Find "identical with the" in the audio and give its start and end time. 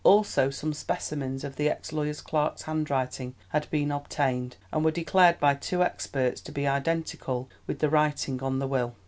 6.67-7.87